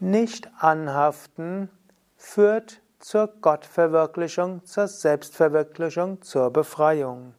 Nicht 0.00 0.50
anhaften 0.58 1.70
führt 2.16 2.80
zur 3.00 3.28
Gottverwirklichung, 3.40 4.64
zur 4.64 4.88
Selbstverwirklichung, 4.88 6.22
zur 6.22 6.52
Befreiung. 6.52 7.34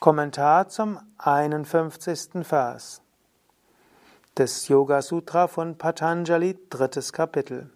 Kommentar 0.00 0.68
zum 0.68 0.98
51. 1.18 2.44
Vers 2.44 3.02
des 4.36 4.68
Yoga 4.68 5.02
Sutra 5.02 5.46
von 5.46 5.76
Patanjali, 5.76 6.58
drittes 6.70 7.12
Kapitel. 7.12 7.68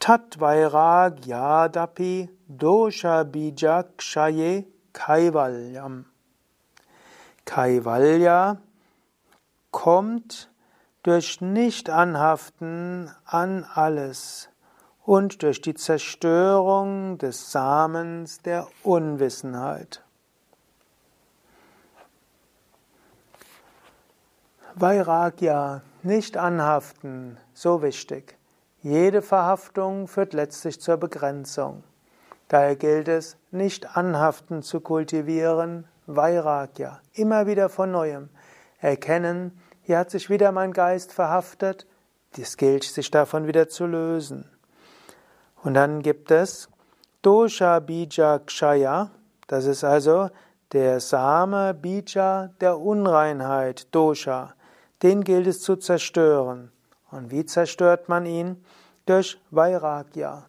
Tatvairagyadapi 0.00 2.28
dosha 2.46 3.24
bija 3.24 3.84
kshaye 3.96 4.66
kaivalyam. 4.92 6.04
Kaivalya 7.46 8.58
kommt 9.70 10.50
durch 11.02 11.40
Nicht-Anhaften 11.40 13.10
an 13.24 13.64
alles 13.74 14.48
und 15.04 15.42
durch 15.42 15.60
die 15.60 15.74
Zerstörung 15.74 17.18
des 17.18 17.52
Samens 17.52 18.42
der 18.42 18.66
Unwissenheit. 18.82 20.04
Vairagya, 24.74 25.82
nicht 26.02 26.36
anhaften, 26.36 27.36
so 27.52 27.82
wichtig. 27.82 28.36
Jede 28.82 29.22
Verhaftung 29.22 30.06
führt 30.06 30.34
letztlich 30.34 30.80
zur 30.80 30.98
Begrenzung. 30.98 31.82
Daher 32.46 32.76
gilt 32.76 33.08
es, 33.08 33.36
nicht 33.50 33.96
anhaften 33.96 34.62
zu 34.62 34.80
kultivieren, 34.80 35.88
Vairagya, 36.06 37.00
immer 37.12 37.46
wieder 37.46 37.68
von 37.68 37.90
neuem. 37.90 38.28
Erkennen, 38.80 39.58
hier 39.88 39.96
hat 39.96 40.10
sich 40.10 40.28
wieder 40.28 40.52
mein 40.52 40.74
Geist 40.74 41.14
verhaftet, 41.14 41.86
es 42.36 42.58
gilt, 42.58 42.84
sich 42.84 43.10
davon 43.10 43.46
wieder 43.46 43.70
zu 43.70 43.86
lösen. 43.86 44.44
Und 45.62 45.72
dann 45.72 46.02
gibt 46.02 46.30
es 46.30 46.68
Dosha 47.22 47.78
Bija 47.78 48.38
Kshaya, 48.38 49.10
das 49.46 49.64
ist 49.64 49.84
also 49.84 50.28
der 50.72 51.00
Same 51.00 51.72
Bija 51.72 52.50
der 52.60 52.78
Unreinheit, 52.78 53.86
Dosha. 53.94 54.52
Den 55.02 55.24
gilt 55.24 55.46
es 55.46 55.62
zu 55.62 55.76
zerstören. 55.76 56.70
Und 57.10 57.30
wie 57.30 57.46
zerstört 57.46 58.10
man 58.10 58.26
ihn? 58.26 58.62
Durch 59.06 59.40
Vairagya. 59.50 60.44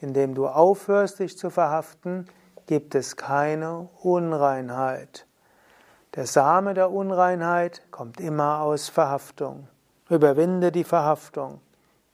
Indem 0.00 0.34
du 0.34 0.46
aufhörst, 0.46 1.18
dich 1.18 1.36
zu 1.36 1.50
verhaften, 1.50 2.24
gibt 2.66 2.94
es 2.94 3.16
keine 3.18 3.90
Unreinheit. 4.00 5.26
Der 6.14 6.26
Same 6.26 6.74
der 6.74 6.90
Unreinheit 6.90 7.80
kommt 7.90 8.20
immer 8.20 8.60
aus 8.60 8.90
Verhaftung. 8.90 9.66
Überwinde 10.10 10.70
die 10.70 10.84
Verhaftung. 10.84 11.62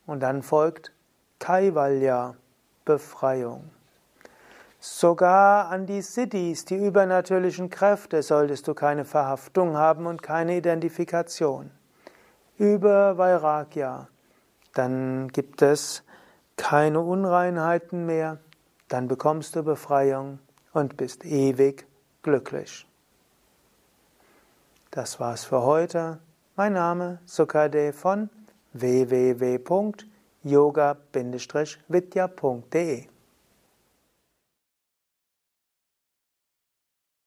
Und 0.07 0.21
dann 0.21 0.45
folgt 0.45 0.93
Kaivalya, 1.41 2.37
Befreiung. 2.85 3.71
Sogar 4.79 5.69
an 5.71 5.87
die 5.87 6.03
Siddhis, 6.03 6.65
die 6.65 6.77
übernatürlichen 6.77 7.71
Kräfte, 7.71 8.23
solltest 8.23 8.69
du 8.69 8.75
keine 8.75 9.05
Verhaftung 9.05 9.77
haben 9.77 10.07
und 10.07 10.23
keine 10.23 10.57
Identifikation. 10.57 11.73
Über 12.57 13.19
Vairagya, 13.19 14.07
dann 14.75 15.27
gibt 15.29 15.61
es 15.61 16.05
keine 16.57 17.01
Unreinheiten 17.01 18.07
mehr, 18.07 18.39
dann 18.87 19.09
bekommst 19.09 19.57
du 19.57 19.65
Befreiung 19.65 20.39
und 20.73 20.97
bist 20.97 21.25
ewig 21.25 21.89
glücklich. 22.23 22.87
Das 24.91 25.21
war's 25.21 25.45
für 25.45 25.63
heute. 25.63 26.19
Mein 26.57 26.73
Name 26.73 27.21
Sukade 27.27 27.93
von 27.93 28.31
www 28.73 29.59
yoga-vidya.de 30.43 31.19